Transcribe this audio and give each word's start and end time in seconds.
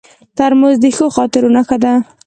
ترموز 0.37 0.75
د 0.81 0.85
ښو 0.95 1.05
خاطرو 1.15 1.49
نښه 1.55 1.77
ده. 1.83 1.93